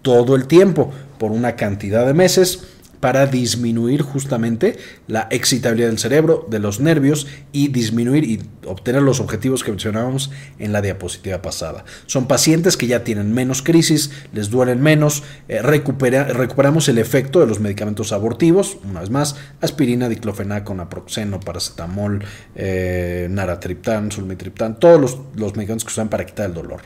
todo 0.01 0.35
el 0.35 0.47
tiempo 0.47 0.91
por 1.17 1.31
una 1.31 1.55
cantidad 1.55 2.05
de 2.05 2.13
meses 2.13 2.63
para 2.99 3.27
disminuir 3.27 4.01
justamente 4.01 4.77
la 5.07 5.27
excitabilidad 5.31 5.87
del 5.87 5.99
cerebro, 5.99 6.45
de 6.49 6.59
los 6.59 6.79
nervios 6.79 7.27
y 7.51 7.69
disminuir 7.69 8.23
y 8.25 8.41
obtener 8.65 9.01
los 9.01 9.19
objetivos 9.19 9.63
que 9.63 9.71
mencionábamos 9.71 10.31
en 10.57 10.73
la 10.73 10.81
diapositiva 10.81 11.41
pasada. 11.41 11.85
Son 12.07 12.27
pacientes 12.27 12.75
que 12.75 12.87
ya 12.87 13.03
tienen 13.03 13.33
menos 13.33 13.61
crisis, 13.61 14.11
les 14.33 14.49
duelen 14.49 14.81
menos, 14.81 15.23
eh, 15.47 15.61
recuperamos 15.61 16.89
el 16.89 16.97
efecto 16.97 17.39
de 17.39 17.47
los 17.47 17.59
medicamentos 17.59 18.11
abortivos, 18.11 18.77
una 18.83 18.99
vez 18.99 19.09
más, 19.09 19.35
aspirina, 19.61 20.09
diclofenaco, 20.09 20.73
naproxeno, 20.75 21.39
paracetamol, 21.39 22.23
eh, 22.55 23.27
naratriptán, 23.29 24.11
sulmitriptán, 24.11 24.77
todos 24.79 24.99
los, 24.99 25.17
los 25.35 25.55
medicamentos 25.55 25.85
que 25.85 25.91
usan 25.91 26.09
para 26.09 26.25
quitar 26.25 26.47
el 26.47 26.53
dolor. 26.53 26.81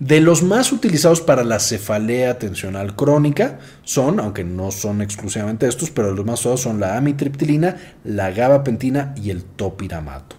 De 0.00 0.20
los 0.20 0.42
más 0.42 0.72
utilizados 0.72 1.20
para 1.20 1.44
la 1.44 1.60
cefalea 1.60 2.38
tensional 2.38 2.96
crónica 2.96 3.60
son, 3.84 4.18
aunque 4.18 4.42
no 4.42 4.72
son 4.72 5.02
exclusivamente 5.02 5.68
estos, 5.68 5.90
pero 5.90 6.12
los 6.12 6.26
más 6.26 6.40
usados 6.40 6.62
son 6.62 6.80
la 6.80 6.96
amitriptilina, 6.96 7.76
la 8.02 8.32
gabapentina 8.32 9.14
y 9.22 9.30
el 9.30 9.44
topiramato. 9.44 10.36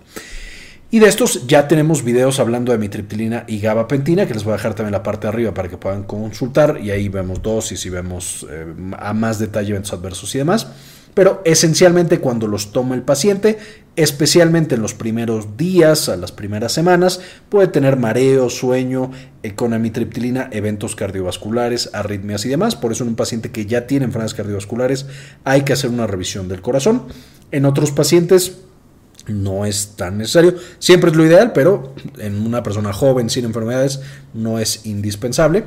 Y 0.91 1.00
de 1.00 1.07
estos 1.07 1.47
ya 1.47 1.67
tenemos 1.67 2.03
videos 2.03 2.39
hablando 2.39 2.71
de 2.71 2.77
amitriptilina 2.77 3.45
y 3.47 3.59
gabapentina, 3.59 4.27
que 4.27 4.33
les 4.33 4.43
voy 4.43 4.53
a 4.53 4.57
dejar 4.57 4.75
también 4.75 4.91
la 4.91 5.03
parte 5.03 5.27
de 5.27 5.29
arriba 5.29 5.53
para 5.53 5.67
que 5.67 5.77
puedan 5.77 6.03
consultar. 6.03 6.79
Y 6.81 6.91
ahí 6.91 7.09
vemos 7.09 7.41
dosis 7.41 7.85
y 7.85 7.89
vemos 7.89 8.45
eh, 8.50 8.65
a 8.97 9.13
más 9.13 9.39
detalle 9.39 9.71
eventos 9.71 9.93
adversos 9.93 10.33
y 10.35 10.38
demás 10.38 10.67
pero 11.15 11.41
esencialmente 11.45 12.19
cuando 12.19 12.45
los 12.45 12.72
toma 12.72 12.93
el 12.93 13.01
paciente, 13.01 13.57
especialmente 13.95 14.75
en 14.75 14.81
los 14.81 14.93
primeros 14.93 15.57
días, 15.57 16.10
a 16.10 16.17
las 16.17 16.31
primeras 16.31 16.74
semanas, 16.74 17.22
puede 17.50 17.69
tener 17.69 17.98
mareo, 17.98 18.50
sueño, 18.50 19.12
eh, 19.41 19.55
con 19.55 19.74
amitriptilina, 19.74 20.50
eventos 20.51 20.95
cardiovasculares, 20.95 21.89
arritmias 21.93 22.45
y 22.45 22.50
demás. 22.50 22.75
Por 22.75 22.91
eso 22.91 23.03
en 23.03 23.10
un 23.10 23.15
paciente 23.15 23.51
que 23.51 23.65
ya 23.65 23.88
tiene 23.88 24.05
enfermedades 24.05 24.34
cardiovasculares 24.34 25.07
hay 25.45 25.62
que 25.62 25.74
hacer 25.74 25.89
una 25.89 26.05
revisión 26.05 26.48
del 26.50 26.62
corazón. 26.62 27.03
En 27.51 27.65
otros 27.65 27.91
pacientes 27.91 28.57
no 29.27 29.65
es 29.65 29.96
tan 29.96 30.17
necesario. 30.17 30.55
Siempre 30.79 31.12
es 31.12 31.15
lo 31.15 31.25
ideal, 31.25 31.51
pero 31.53 31.94
en 32.17 32.46
una 32.46 32.63
persona 32.63 32.94
joven 32.94 33.29
sin 33.29 33.46
enfermedades 33.46 34.01
no 34.34 34.60
es 34.60 34.86
indispensable. 34.86 35.65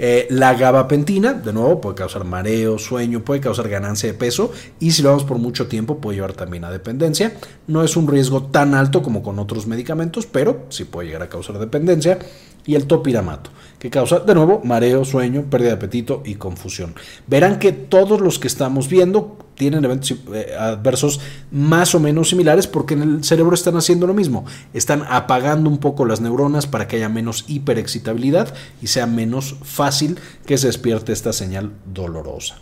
Eh, 0.00 0.28
la 0.30 0.54
gabapentina, 0.54 1.32
de 1.32 1.52
nuevo, 1.52 1.80
puede 1.80 1.96
causar 1.96 2.24
mareo, 2.24 2.78
sueño, 2.78 3.24
puede 3.24 3.40
causar 3.40 3.68
ganancia 3.68 4.10
de 4.10 4.16
peso 4.16 4.52
y 4.78 4.92
si 4.92 5.02
lo 5.02 5.08
damos 5.08 5.24
por 5.24 5.38
mucho 5.38 5.66
tiempo 5.66 5.98
puede 5.98 6.16
llevar 6.16 6.34
también 6.34 6.64
a 6.64 6.70
dependencia. 6.70 7.34
No 7.66 7.82
es 7.82 7.96
un 7.96 8.06
riesgo 8.06 8.44
tan 8.44 8.74
alto 8.74 9.02
como 9.02 9.22
con 9.22 9.38
otros 9.38 9.66
medicamentos, 9.66 10.26
pero 10.26 10.66
sí 10.68 10.84
puede 10.84 11.08
llegar 11.08 11.22
a 11.22 11.28
causar 11.28 11.58
dependencia. 11.58 12.18
Y 12.64 12.74
el 12.74 12.86
topiramato, 12.86 13.50
que 13.78 13.88
causa 13.88 14.20
de 14.20 14.34
nuevo 14.34 14.60
mareo, 14.62 15.04
sueño, 15.04 15.46
pérdida 15.48 15.70
de 15.70 15.76
apetito 15.76 16.22
y 16.24 16.34
confusión. 16.34 16.94
Verán 17.26 17.58
que 17.58 17.72
todos 17.72 18.20
los 18.20 18.38
que 18.38 18.46
estamos 18.46 18.88
viendo 18.88 19.38
tienen 19.58 19.84
eventos 19.84 20.14
eh, 20.32 20.54
adversos 20.58 21.20
más 21.50 21.94
o 21.94 22.00
menos 22.00 22.30
similares 22.30 22.66
porque 22.66 22.94
en 22.94 23.02
el 23.02 23.24
cerebro 23.24 23.54
están 23.54 23.76
haciendo 23.76 24.06
lo 24.06 24.14
mismo. 24.14 24.46
Están 24.72 25.04
apagando 25.10 25.68
un 25.68 25.78
poco 25.78 26.06
las 26.06 26.20
neuronas 26.20 26.66
para 26.66 26.88
que 26.88 26.96
haya 26.96 27.08
menos 27.08 27.44
hiperexcitabilidad 27.48 28.54
y 28.80 28.86
sea 28.86 29.06
menos 29.06 29.56
fácil 29.62 30.18
que 30.46 30.56
se 30.56 30.68
despierte 30.68 31.12
esta 31.12 31.32
señal 31.32 31.72
dolorosa. 31.92 32.56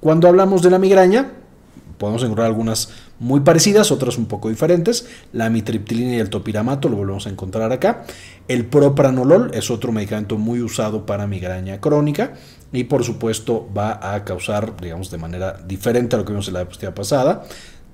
Cuando 0.00 0.28
hablamos 0.28 0.62
de 0.62 0.70
la 0.70 0.78
migraña, 0.78 1.32
podemos 1.98 2.22
encontrar 2.22 2.46
algunas 2.46 2.90
muy 3.20 3.40
parecidas, 3.40 3.92
otras 3.92 4.18
un 4.18 4.26
poco 4.26 4.48
diferentes. 4.48 5.06
La 5.32 5.46
amitriptilina 5.46 6.16
y 6.16 6.18
el 6.18 6.30
topiramato 6.30 6.88
lo 6.88 6.96
volvemos 6.96 7.26
a 7.26 7.30
encontrar 7.30 7.70
acá. 7.70 8.04
El 8.48 8.64
propranolol 8.66 9.50
es 9.54 9.70
otro 9.70 9.92
medicamento 9.92 10.38
muy 10.38 10.60
usado 10.62 11.06
para 11.06 11.26
migraña 11.26 11.80
crónica 11.80 12.34
y 12.72 12.84
por 12.84 13.04
supuesto 13.04 13.68
va 13.76 14.14
a 14.14 14.24
causar, 14.24 14.74
digamos, 14.80 15.10
de 15.10 15.18
manera 15.18 15.60
diferente 15.66 16.16
a 16.16 16.18
lo 16.18 16.24
que 16.24 16.32
vimos 16.32 16.48
en 16.48 16.54
la 16.54 16.60
diapositiva 16.60 16.94
pasada, 16.94 17.44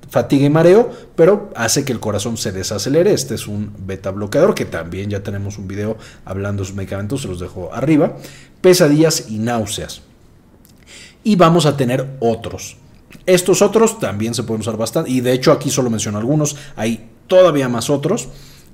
fatiga 0.09 0.47
y 0.47 0.50
mareo, 0.50 0.90
pero 1.16 1.50
hace 1.56 1.85
que 1.85 1.92
el 1.92 1.99
corazón 1.99 2.37
se 2.37 2.52
desacelere. 2.52 3.12
Este 3.12 3.35
es 3.35 3.49
un 3.49 3.73
beta 3.78 4.12
bloqueador 4.12 4.54
que 4.54 4.64
también 4.64 5.11
ya 5.11 5.25
tenemos 5.25 5.59
un 5.59 5.66
video 5.66 5.97
hablando 6.25 6.62
de 6.62 6.68
sus 6.68 6.76
medicamentos, 6.76 7.23
se 7.23 7.28
los 7.28 7.40
dejo 7.40 7.75
arriba. 7.75 8.16
Pesadillas 8.61 9.28
y 9.28 9.38
náuseas. 9.38 10.02
Y 11.25 11.35
vamos 11.35 11.66
a 11.66 11.76
tener 11.76 12.06
otros. 12.21 12.76
Estos 13.26 13.61
otros 13.61 13.99
también 13.99 14.35
se 14.35 14.45
pueden 14.45 14.61
usar 14.61 14.76
bastante 14.76 15.11
y 15.11 15.21
de 15.21 15.33
hecho 15.33 15.52
aquí 15.52 15.68
solo 15.68 15.90
menciono 15.90 16.18
algunos, 16.18 16.56
hay 16.76 17.11
todavía 17.26 17.68
más 17.68 17.90
otros. 17.90 18.28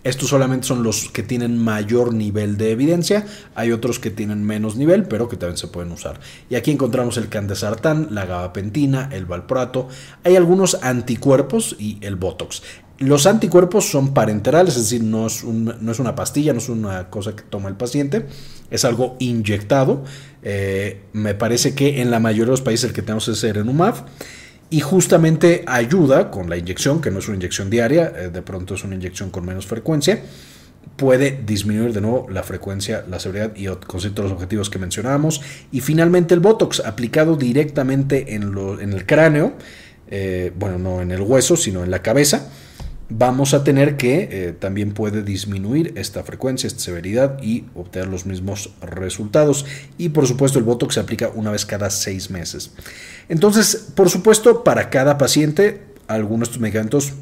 Estos 0.04 0.30
solamente 0.30 0.66
son 0.66 0.82
los 0.82 1.08
que 1.10 1.22
tienen 1.22 1.56
mayor 1.56 2.12
nivel 2.12 2.56
de 2.56 2.72
evidencia. 2.72 3.24
Hay 3.54 3.70
otros 3.70 4.00
que 4.00 4.10
tienen 4.10 4.42
menos 4.42 4.74
nivel, 4.74 5.04
pero 5.04 5.28
que 5.28 5.36
también 5.36 5.56
se 5.56 5.68
pueden 5.68 5.92
usar. 5.92 6.18
Y 6.50 6.56
aquí 6.56 6.72
encontramos 6.72 7.16
el 7.18 7.28
candesartán, 7.28 8.08
la 8.10 8.26
gabapentina, 8.26 9.08
el 9.12 9.26
valproato. 9.26 9.88
Hay 10.24 10.34
algunos 10.34 10.76
anticuerpos 10.82 11.76
y 11.78 11.98
el 12.00 12.16
botox. 12.16 12.64
Los 12.98 13.26
anticuerpos 13.26 13.88
son 13.88 14.12
parenterales, 14.12 14.76
es 14.76 14.90
decir, 14.90 15.04
no 15.04 15.26
es, 15.26 15.44
una 15.44 16.14
pastilla, 16.14 16.52
no 16.52 16.58
es 16.58 16.68
una 16.68 17.08
cosa 17.08 17.34
que 17.34 17.42
toma 17.42 17.68
el 17.68 17.76
paciente, 17.76 18.26
es 18.70 18.84
algo 18.84 19.16
inyectado. 19.20 20.04
Eh, 20.42 21.02
me 21.12 21.34
parece 21.34 21.74
que 21.74 22.00
en 22.00 22.10
la 22.10 22.18
mayoría 22.18 22.46
de 22.46 22.50
los 22.52 22.60
países 22.60 22.90
el 22.90 22.92
que 22.92 23.02
tenemos 23.02 23.28
es 23.28 23.42
Erenumab 23.42 24.04
y 24.72 24.80
justamente 24.80 25.64
ayuda 25.66 26.30
con 26.30 26.48
la 26.48 26.56
inyección, 26.56 27.02
que 27.02 27.10
no 27.10 27.18
es 27.18 27.28
una 27.28 27.36
inyección 27.36 27.68
diaria, 27.68 28.10
eh, 28.16 28.30
de 28.30 28.40
pronto 28.40 28.74
es 28.74 28.82
una 28.84 28.94
inyección 28.94 29.28
con 29.28 29.44
menos 29.44 29.66
frecuencia, 29.66 30.22
puede 30.96 31.42
disminuir 31.44 31.92
de 31.92 32.00
nuevo 32.00 32.26
la 32.30 32.42
frecuencia, 32.42 33.04
la 33.06 33.20
severidad 33.20 33.52
y 33.54 33.66
con 33.66 34.00
ciertos 34.00 34.32
objetivos 34.32 34.70
que 34.70 34.78
mencionábamos. 34.78 35.42
Y 35.72 35.80
finalmente 35.80 36.32
el 36.32 36.40
Botox 36.40 36.80
aplicado 36.80 37.36
directamente 37.36 38.34
en, 38.34 38.54
en 38.80 38.94
el 38.94 39.04
cráneo, 39.04 39.52
eh, 40.10 40.52
bueno, 40.58 40.78
no 40.78 41.02
en 41.02 41.10
el 41.10 41.20
hueso, 41.20 41.54
sino 41.54 41.84
en 41.84 41.90
la 41.90 42.00
cabeza, 42.00 42.50
vamos 43.16 43.54
a 43.54 43.64
tener 43.64 43.96
que 43.96 44.28
eh, 44.30 44.52
también 44.52 44.92
puede 44.92 45.22
disminuir 45.22 45.92
esta 45.96 46.22
frecuencia, 46.22 46.66
esta 46.66 46.80
severidad 46.80 47.42
y 47.42 47.64
obtener 47.74 48.08
los 48.08 48.26
mismos 48.26 48.70
resultados. 48.80 49.66
Y 49.98 50.10
por 50.10 50.26
supuesto 50.26 50.58
el 50.58 50.64
Botox 50.64 50.94
se 50.94 51.00
aplica 51.00 51.30
una 51.34 51.50
vez 51.50 51.66
cada 51.66 51.90
seis 51.90 52.30
meses. 52.30 52.72
Entonces, 53.28 53.88
por 53.94 54.10
supuesto, 54.10 54.64
para 54.64 54.90
cada 54.90 55.18
paciente, 55.18 55.82
algunos 56.08 56.48
de 56.48 56.50
estos 56.50 56.60
medicamentos 56.60 57.12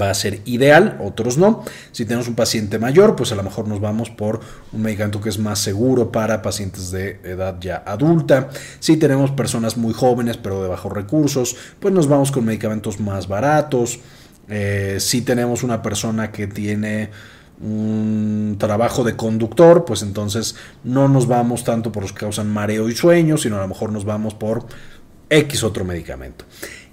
va 0.00 0.10
a 0.10 0.14
ser 0.14 0.40
ideal, 0.44 0.98
otros 1.02 1.38
no. 1.38 1.64
Si 1.90 2.04
tenemos 2.04 2.28
un 2.28 2.34
paciente 2.34 2.78
mayor, 2.78 3.16
pues 3.16 3.32
a 3.32 3.34
lo 3.34 3.42
mejor 3.42 3.66
nos 3.66 3.80
vamos 3.80 4.10
por 4.10 4.40
un 4.72 4.82
medicamento 4.82 5.20
que 5.20 5.28
es 5.28 5.38
más 5.38 5.58
seguro 5.58 6.12
para 6.12 6.42
pacientes 6.42 6.90
de 6.90 7.20
edad 7.24 7.56
ya 7.60 7.82
adulta. 7.84 8.50
Si 8.78 8.96
tenemos 8.96 9.32
personas 9.32 9.76
muy 9.76 9.92
jóvenes 9.92 10.36
pero 10.36 10.62
de 10.62 10.68
bajos 10.68 10.92
recursos, 10.92 11.56
pues 11.80 11.92
nos 11.92 12.06
vamos 12.06 12.30
con 12.30 12.44
medicamentos 12.44 13.00
más 13.00 13.26
baratos. 13.26 13.98
Eh, 14.48 14.96
si 15.00 15.22
tenemos 15.22 15.62
una 15.62 15.82
persona 15.82 16.32
que 16.32 16.46
tiene 16.46 17.10
un 17.60 18.56
trabajo 18.58 19.04
de 19.04 19.16
conductor, 19.16 19.84
pues 19.84 20.02
entonces 20.02 20.56
no 20.82 21.08
nos 21.08 21.28
vamos 21.28 21.64
tanto 21.64 21.92
por 21.92 22.02
los 22.02 22.12
que 22.12 22.20
causan 22.20 22.50
mareo 22.50 22.88
y 22.88 22.94
sueño, 22.94 23.36
sino 23.36 23.56
a 23.56 23.60
lo 23.60 23.68
mejor 23.68 23.92
nos 23.92 24.04
vamos 24.04 24.34
por 24.34 24.66
X 25.30 25.62
otro 25.64 25.84
medicamento. 25.84 26.44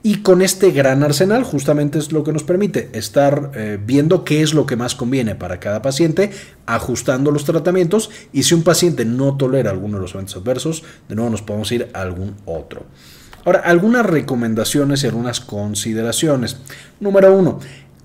Y 0.01 0.21
con 0.21 0.41
este 0.41 0.71
gran 0.71 1.03
arsenal 1.03 1.43
justamente 1.43 1.99
es 1.99 2.13
lo 2.13 2.23
que 2.23 2.31
nos 2.31 2.43
permite 2.43 2.89
estar 2.93 3.51
eh, 3.53 3.77
viendo 3.83 4.23
qué 4.23 4.41
es 4.41 4.53
lo 4.53 4.65
que 4.65 4.77
más 4.77 4.95
conviene 4.95 5.35
para 5.35 5.59
cada 5.59 5.81
paciente, 5.81 6.31
ajustando 6.65 7.31
los 7.31 7.43
tratamientos 7.43 8.09
y 8.31 8.43
si 8.43 8.53
un 8.53 8.63
paciente 8.63 9.03
no 9.03 9.35
tolera 9.35 9.71
alguno 9.71 9.97
de 9.97 10.03
los 10.03 10.13
eventos 10.13 10.37
adversos, 10.37 10.83
de 11.09 11.15
nuevo 11.15 11.29
nos 11.29 11.41
podemos 11.41 11.69
ir 11.73 11.89
a 11.93 12.01
algún 12.01 12.35
otro. 12.45 12.85
Ahora, 13.45 13.59
algunas 13.59 14.05
recomendaciones 14.05 15.03
y 15.03 15.07
algunas 15.07 15.39
consideraciones. 15.39 16.57
Número 16.99 17.33
uno, 17.35 17.59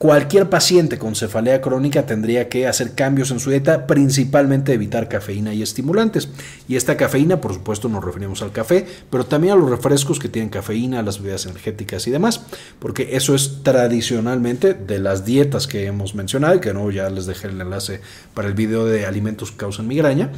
Cualquier 0.05 0.51
paciente 0.51 0.99
con 0.99 1.15
cefalea 1.15 1.61
crónica 1.61 2.05
tendría 2.05 2.49
que 2.49 2.67
hacer 2.67 2.95
cambios 2.95 3.31
en 3.31 3.39
su 3.39 3.51
dieta, 3.51 3.87
principalmente 3.87 4.75
evitar 4.75 5.09
cafeína 5.09 5.55
y 5.55 5.63
estimulantes. 5.63 6.29
Y 6.67 6.75
esta 6.75 6.97
cafeína, 6.97 7.41
por 7.41 7.55
supuesto, 7.55 7.89
nos 7.89 8.05
referimos 8.05 8.43
al 8.43 8.51
café, 8.51 8.85
pero 9.09 9.25
también 9.25 9.55
a 9.55 9.57
los 9.57 9.71
refrescos 9.71 10.19
que 10.19 10.29
tienen 10.29 10.51
cafeína, 10.51 11.01
las 11.03 11.21
bebidas 11.21 11.47
energéticas 11.47 12.07
y 12.09 12.11
demás, 12.11 12.43
porque 12.81 13.17
eso 13.17 13.37
es 13.37 13.63
tradicionalmente 13.63 14.75
de 14.75 14.99
las 14.99 15.25
dietas 15.25 15.69
que 15.69 15.87
hemos 15.87 16.17
mencionado, 16.17 16.57
y 16.57 16.61
que 16.61 16.75
no 16.75 16.91
ya 16.91 17.09
les 17.09 17.27
dejé 17.27 17.47
el 17.47 17.61
enlace 17.61 18.01
para 18.35 18.49
el 18.49 18.55
video 18.55 18.85
de 18.85 19.07
alimentos 19.07 19.53
que 19.53 19.59
causan 19.59 19.87
migraña. 19.87 20.33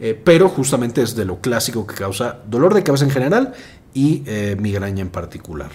Eh, 0.00 0.20
pero 0.24 0.48
justamente 0.48 1.02
es 1.02 1.14
de 1.14 1.24
lo 1.24 1.40
clásico 1.40 1.86
que 1.86 1.94
causa 1.94 2.38
dolor 2.48 2.74
de 2.74 2.82
cabeza 2.82 3.04
en 3.04 3.12
general 3.12 3.54
y 3.94 4.22
eh, 4.26 4.56
migraña 4.60 5.00
en 5.00 5.10
particular. 5.10 5.70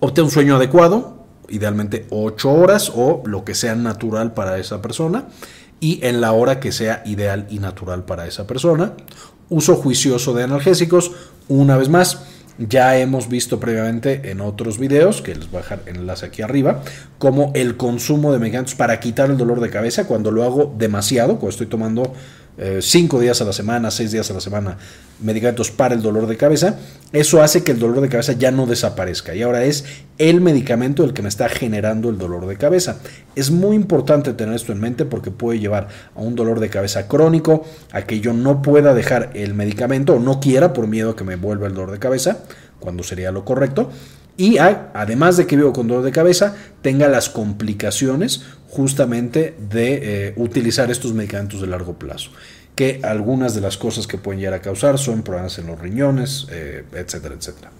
Obtén 0.00 0.24
un 0.24 0.30
sueño 0.30 0.56
adecuado, 0.56 1.26
idealmente 1.48 2.06
8 2.10 2.50
horas 2.50 2.90
o 2.94 3.22
lo 3.26 3.44
que 3.44 3.54
sea 3.54 3.74
natural 3.74 4.34
para 4.34 4.58
esa 4.58 4.80
persona 4.82 5.28
y 5.80 6.00
en 6.02 6.20
la 6.20 6.32
hora 6.32 6.60
que 6.60 6.72
sea 6.72 7.02
ideal 7.04 7.46
y 7.50 7.58
natural 7.58 8.04
para 8.04 8.26
esa 8.26 8.46
persona. 8.46 8.94
Uso 9.50 9.76
juicioso 9.76 10.32
de 10.32 10.42
analgésicos, 10.42 11.12
una 11.48 11.76
vez 11.76 11.90
más, 11.90 12.24
ya 12.56 12.96
hemos 12.96 13.28
visto 13.28 13.58
previamente 13.58 14.30
en 14.30 14.40
otros 14.40 14.78
videos, 14.78 15.22
que 15.22 15.34
les 15.34 15.50
voy 15.50 15.58
a 15.58 15.62
dejar 15.62 15.82
enlace 15.86 16.26
aquí 16.26 16.40
arriba, 16.40 16.82
como 17.18 17.52
el 17.54 17.76
consumo 17.76 18.32
de 18.32 18.38
medicamentos 18.38 18.74
para 18.74 19.00
quitar 19.00 19.30
el 19.30 19.36
dolor 19.36 19.60
de 19.60 19.70
cabeza 19.70 20.06
cuando 20.06 20.30
lo 20.30 20.44
hago 20.44 20.74
demasiado, 20.78 21.34
cuando 21.34 21.50
estoy 21.50 21.66
tomando 21.66 22.14
eh, 22.56 22.78
cinco 22.80 23.18
días 23.18 23.40
a 23.40 23.44
la 23.44 23.52
semana, 23.52 23.90
seis 23.90 24.12
días 24.12 24.30
a 24.30 24.34
la 24.34 24.40
semana, 24.40 24.78
medicamentos 25.20 25.70
para 25.70 25.94
el 25.94 26.02
dolor 26.02 26.26
de 26.26 26.36
cabeza, 26.36 26.78
eso 27.12 27.42
hace 27.42 27.64
que 27.64 27.72
el 27.72 27.78
dolor 27.78 28.00
de 28.00 28.08
cabeza 28.08 28.32
ya 28.32 28.50
no 28.50 28.66
desaparezca 28.66 29.34
y 29.34 29.42
ahora 29.42 29.64
es 29.64 29.84
el 30.18 30.40
medicamento 30.40 31.04
el 31.04 31.12
que 31.12 31.22
me 31.22 31.28
está 31.28 31.48
generando 31.48 32.10
el 32.10 32.18
dolor 32.18 32.46
de 32.46 32.56
cabeza. 32.56 32.98
Es 33.34 33.50
muy 33.50 33.74
importante 33.74 34.32
tener 34.34 34.54
esto 34.54 34.72
en 34.72 34.80
mente 34.80 35.04
porque 35.04 35.30
puede 35.30 35.58
llevar 35.58 35.88
a 36.14 36.20
un 36.20 36.34
dolor 36.34 36.60
de 36.60 36.70
cabeza 36.70 37.08
crónico, 37.08 37.64
a 37.92 38.02
que 38.02 38.20
yo 38.20 38.32
no 38.32 38.62
pueda 38.62 38.94
dejar 38.94 39.30
el 39.34 39.54
medicamento 39.54 40.14
o 40.14 40.20
no 40.20 40.40
quiera 40.40 40.72
por 40.72 40.86
miedo 40.86 41.10
a 41.10 41.16
que 41.16 41.24
me 41.24 41.36
vuelva 41.36 41.66
el 41.66 41.74
dolor 41.74 41.90
de 41.90 41.98
cabeza, 41.98 42.38
cuando 42.78 43.02
sería 43.02 43.32
lo 43.32 43.44
correcto. 43.44 43.90
Y 44.36 44.58
además 44.58 45.36
de 45.36 45.46
que 45.46 45.56
vivo 45.56 45.72
con 45.72 45.86
dolor 45.86 46.04
de 46.04 46.10
cabeza, 46.10 46.56
tenga 46.82 47.06
las 47.06 47.30
complicaciones 47.30 48.42
justamente 48.74 49.54
de 49.70 50.28
eh, 50.28 50.34
utilizar 50.36 50.90
estos 50.90 51.14
medicamentos 51.14 51.60
de 51.60 51.68
largo 51.68 51.94
plazo. 51.94 52.30
Que 52.74 53.00
algunas 53.04 53.54
de 53.54 53.60
las 53.60 53.76
cosas 53.76 54.08
que 54.08 54.18
pueden 54.18 54.40
llegar 54.40 54.54
a 54.54 54.60
causar 54.60 54.98
son 54.98 55.22
problemas 55.22 55.58
en 55.58 55.68
los 55.68 55.78
riñones, 55.78 56.48
eh, 56.50 56.84
etcétera, 56.92 57.36
etcétera. 57.36 57.70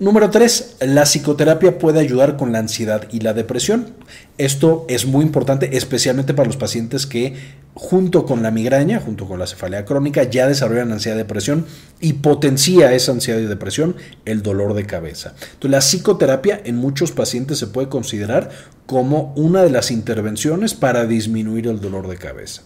Número 0.00 0.30
3. 0.30 0.76
La 0.82 1.02
psicoterapia 1.06 1.76
puede 1.76 1.98
ayudar 1.98 2.36
con 2.36 2.52
la 2.52 2.60
ansiedad 2.60 3.08
y 3.10 3.18
la 3.18 3.32
depresión. 3.32 3.94
Esto 4.38 4.86
es 4.88 5.06
muy 5.06 5.24
importante, 5.24 5.76
especialmente 5.76 6.34
para 6.34 6.46
los 6.46 6.56
pacientes 6.56 7.04
que 7.04 7.34
junto 7.74 8.24
con 8.24 8.44
la 8.44 8.52
migraña, 8.52 9.00
junto 9.00 9.26
con 9.26 9.40
la 9.40 9.48
cefalea 9.48 9.84
crónica, 9.84 10.22
ya 10.22 10.46
desarrollan 10.46 10.92
ansiedad 10.92 11.16
y 11.16 11.18
depresión 11.18 11.66
y 11.98 12.12
potencia 12.12 12.92
esa 12.92 13.10
ansiedad 13.10 13.40
y 13.40 13.46
depresión 13.46 13.96
el 14.24 14.40
dolor 14.40 14.74
de 14.74 14.86
cabeza. 14.86 15.34
Entonces, 15.54 15.70
la 15.72 15.80
psicoterapia 15.80 16.60
en 16.64 16.76
muchos 16.76 17.10
pacientes 17.10 17.58
se 17.58 17.66
puede 17.66 17.88
considerar 17.88 18.50
como 18.86 19.32
una 19.34 19.64
de 19.64 19.70
las 19.70 19.90
intervenciones 19.90 20.74
para 20.74 21.06
disminuir 21.06 21.66
el 21.66 21.80
dolor 21.80 22.06
de 22.06 22.18
cabeza. 22.18 22.62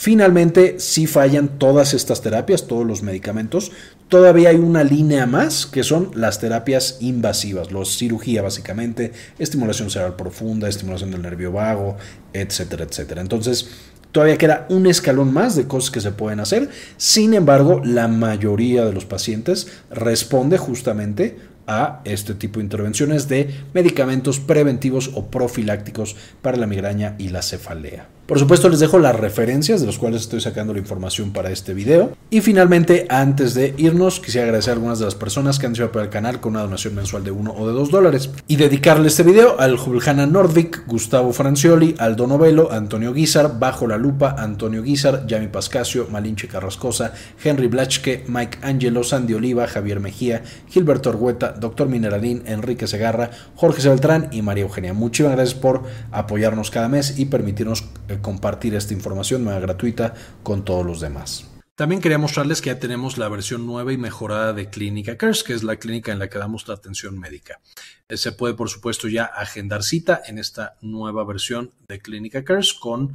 Finalmente, 0.00 0.78
si 0.78 1.08
fallan 1.08 1.58
todas 1.58 1.92
estas 1.92 2.22
terapias, 2.22 2.68
todos 2.68 2.86
los 2.86 3.02
medicamentos, 3.02 3.72
todavía 4.06 4.50
hay 4.50 4.54
una 4.54 4.84
línea 4.84 5.26
más 5.26 5.66
que 5.66 5.82
son 5.82 6.12
las 6.14 6.38
terapias 6.38 6.98
invasivas, 7.00 7.72
los 7.72 7.98
cirugía 7.98 8.40
básicamente, 8.40 9.10
estimulación 9.40 9.90
cerebral 9.90 10.14
profunda, 10.14 10.68
estimulación 10.68 11.10
del 11.10 11.22
nervio 11.22 11.50
vago, 11.50 11.96
etcétera, 12.32 12.84
etcétera. 12.84 13.20
Entonces, 13.20 13.70
Todavía 14.12 14.38
queda 14.38 14.66
un 14.70 14.86
escalón 14.86 15.34
más 15.34 15.54
de 15.54 15.66
cosas 15.66 15.90
que 15.90 16.00
se 16.00 16.12
pueden 16.12 16.40
hacer. 16.40 16.70
Sin 16.96 17.34
embargo, 17.34 17.82
la 17.84 18.08
mayoría 18.08 18.86
de 18.86 18.94
los 18.94 19.04
pacientes 19.04 19.66
responde 19.90 20.56
justamente 20.56 21.36
a 21.66 22.00
este 22.04 22.34
tipo 22.34 22.58
de 22.58 22.64
intervenciones 22.64 23.28
de 23.28 23.50
medicamentos 23.74 24.40
preventivos 24.40 25.10
o 25.14 25.26
profilácticos 25.26 26.16
para 26.40 26.56
la 26.56 26.66
migraña 26.66 27.16
y 27.18 27.28
la 27.28 27.42
cefalea. 27.42 28.08
Por 28.28 28.38
supuesto 28.38 28.68
les 28.68 28.78
dejo 28.78 28.98
las 28.98 29.16
referencias 29.16 29.80
de 29.80 29.86
los 29.86 29.96
cuales 29.96 30.20
estoy 30.20 30.42
sacando 30.42 30.74
la 30.74 30.78
información 30.78 31.32
para 31.32 31.50
este 31.50 31.72
video. 31.72 32.14
Y 32.28 32.42
finalmente, 32.42 33.06
antes 33.08 33.54
de 33.54 33.72
irnos, 33.78 34.20
quisiera 34.20 34.44
agradecer 34.44 34.72
a 34.72 34.74
algunas 34.74 34.98
de 34.98 35.06
las 35.06 35.14
personas 35.14 35.58
que 35.58 35.64
han 35.64 35.74
sido 35.74 35.90
para 35.90 36.04
el 36.04 36.10
canal 36.10 36.38
con 36.38 36.52
una 36.52 36.60
donación 36.60 36.94
mensual 36.94 37.24
de 37.24 37.30
1 37.30 37.54
o 37.56 37.66
de 37.66 37.72
2 37.72 37.90
dólares. 37.90 38.28
Y 38.46 38.56
dedicarle 38.56 39.08
este 39.08 39.22
video 39.22 39.58
al 39.58 39.78
Juliana 39.78 40.26
Nordvik, 40.26 40.86
Gustavo 40.86 41.32
Francioli, 41.32 41.94
Aldo 41.96 42.26
Novelo, 42.26 42.70
Antonio 42.70 43.14
Guizar, 43.14 43.58
Bajo 43.58 43.86
la 43.86 43.96
Lupa, 43.96 44.36
Antonio 44.38 44.82
Guizar, 44.82 45.26
Yami 45.26 45.46
Pascasio, 45.46 46.08
Malinche 46.10 46.48
Carrascosa, 46.48 47.14
Henry 47.42 47.68
Blachke, 47.68 48.24
Mike 48.28 48.58
Angelo, 48.60 49.04
Sandy 49.04 49.32
Oliva, 49.32 49.66
Javier 49.66 50.00
Mejía, 50.00 50.42
Gilberto 50.68 51.08
Orgueta, 51.08 51.52
Doctor 51.52 51.88
Mineralín, 51.88 52.42
Enrique 52.44 52.86
Segarra, 52.88 53.30
Jorge 53.56 53.88
Beltrán 53.88 54.28
y 54.32 54.42
María 54.42 54.64
Eugenia. 54.64 54.92
Muchísimas 54.92 55.34
gracias 55.34 55.58
por 55.58 55.84
apoyarnos 56.12 56.70
cada 56.70 56.90
mes 56.90 57.18
y 57.18 57.24
permitirnos 57.24 57.84
compartir 58.20 58.74
esta 58.74 58.94
información 58.94 59.44
nueva 59.44 59.60
gratuita 59.60 60.14
con 60.42 60.64
todos 60.64 60.84
los 60.84 61.00
demás. 61.00 61.48
También 61.78 62.00
quería 62.00 62.18
mostrarles 62.18 62.60
que 62.60 62.70
ya 62.70 62.80
tenemos 62.80 63.18
la 63.18 63.28
versión 63.28 63.64
nueva 63.64 63.92
y 63.92 63.96
mejorada 63.96 64.52
de 64.52 64.68
Clínica 64.68 65.16
Cares, 65.16 65.44
que 65.44 65.52
es 65.52 65.62
la 65.62 65.76
clínica 65.76 66.10
en 66.10 66.18
la 66.18 66.28
que 66.28 66.36
damos 66.36 66.66
la 66.66 66.74
atención 66.74 67.16
médica. 67.16 67.60
Eh, 68.08 68.16
se 68.16 68.32
puede, 68.32 68.54
por 68.54 68.68
supuesto, 68.68 69.06
ya 69.06 69.24
agendar 69.26 69.84
cita 69.84 70.20
en 70.26 70.38
esta 70.38 70.76
nueva 70.80 71.24
versión 71.24 71.72
de 71.86 72.00
Clínica 72.00 72.42
Cares 72.42 72.74
con 72.74 73.14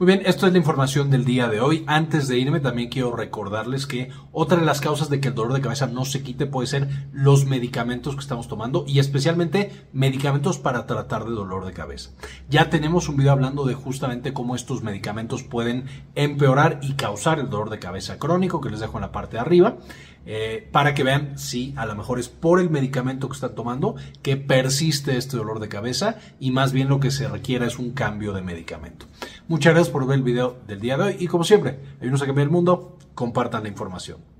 Muy 0.00 0.06
bien, 0.06 0.22
esto 0.24 0.46
es 0.46 0.52
la 0.52 0.58
información 0.58 1.10
del 1.10 1.26
día 1.26 1.46
de 1.48 1.60
hoy. 1.60 1.84
Antes 1.86 2.26
de 2.26 2.38
irme, 2.38 2.60
también 2.60 2.88
quiero 2.88 3.14
recordarles 3.14 3.86
que 3.86 4.08
otra 4.32 4.56
de 4.56 4.64
las 4.64 4.80
causas 4.80 5.10
de 5.10 5.20
que 5.20 5.28
el 5.28 5.34
dolor 5.34 5.52
de 5.52 5.60
cabeza 5.60 5.88
no 5.88 6.06
se 6.06 6.22
quite 6.22 6.46
puede 6.46 6.68
ser 6.68 6.88
los 7.12 7.44
medicamentos 7.44 8.14
que 8.14 8.22
estamos 8.22 8.48
tomando 8.48 8.86
y 8.88 8.98
especialmente 8.98 9.70
medicamentos 9.92 10.56
para 10.56 10.86
tratar 10.86 11.26
de 11.26 11.32
dolor 11.32 11.66
de 11.66 11.74
cabeza. 11.74 12.12
Ya 12.48 12.70
tenemos 12.70 13.10
un 13.10 13.18
video 13.18 13.32
hablando 13.32 13.66
de 13.66 13.74
justamente 13.74 14.32
cómo 14.32 14.56
estos 14.56 14.82
medicamentos 14.82 15.42
pueden 15.42 15.84
empeorar 16.14 16.80
y 16.80 16.94
causar 16.94 17.38
el 17.38 17.50
dolor 17.50 17.68
de 17.68 17.78
cabeza 17.78 18.18
crónico, 18.18 18.62
que 18.62 18.70
les 18.70 18.80
dejo 18.80 18.96
en 18.96 19.02
la 19.02 19.12
parte 19.12 19.36
de 19.36 19.40
arriba. 19.40 19.76
Eh, 20.26 20.68
para 20.70 20.94
que 20.94 21.02
vean 21.02 21.38
si 21.38 21.72
a 21.76 21.86
lo 21.86 21.94
mejor 21.94 22.18
es 22.20 22.28
por 22.28 22.60
el 22.60 22.68
medicamento 22.68 23.28
que 23.28 23.34
están 23.34 23.54
tomando 23.54 23.96
que 24.22 24.36
persiste 24.36 25.16
este 25.16 25.38
dolor 25.38 25.60
de 25.60 25.68
cabeza 25.68 26.18
y 26.38 26.50
más 26.50 26.72
bien 26.72 26.88
lo 26.88 27.00
que 27.00 27.10
se 27.10 27.26
requiere 27.26 27.66
es 27.66 27.78
un 27.78 27.92
cambio 27.92 28.32
de 28.32 28.42
medicamento. 28.42 29.06
Muchas 29.48 29.72
gracias 29.72 29.92
por 29.92 30.06
ver 30.06 30.18
el 30.18 30.22
video 30.22 30.58
del 30.66 30.80
día 30.80 30.96
de 30.98 31.04
hoy 31.04 31.16
y 31.18 31.26
como 31.26 31.44
siempre, 31.44 31.78
ayúdenos 32.00 32.22
a 32.22 32.26
cambiar 32.26 32.46
el 32.46 32.52
mundo, 32.52 32.98
compartan 33.14 33.62
la 33.62 33.70
información. 33.70 34.30